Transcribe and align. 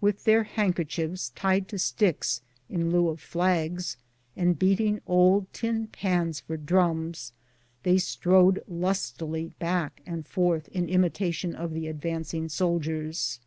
With 0.00 0.22
their 0.22 0.44
handkerchiefs 0.44 1.30
tied 1.34 1.66
to 1.66 1.80
sticks 1.80 2.42
in 2.70 2.92
lieu 2.92 3.08
of 3.08 3.20
flags, 3.20 3.96
and 4.36 4.56
beating 4.56 5.00
old 5.04 5.52
tin 5.52 5.88
pans 5.88 6.38
for 6.38 6.56
drums, 6.56 7.32
they 7.82 7.98
strode 7.98 8.62
lustily 8.68 9.48
back 9.58 10.00
and 10.06 10.28
forth 10.28 10.68
in 10.68 10.88
imitation 10.88 11.56
of 11.56 11.74
the 11.74 11.88
advancing 11.88 12.48
soldiers. 12.48 13.40